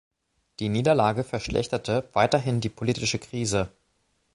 Die 0.59 0.67
Niederlage 0.67 1.23
verschlechterte 1.23 2.09
weiterhin 2.13 2.59
die 2.59 2.69
politische 2.69 3.19
Krise. 3.19 3.69